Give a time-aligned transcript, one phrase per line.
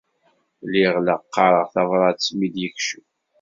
[0.65, 3.05] Lliɣ la qqareɣ tabṛat mi d-yekcem.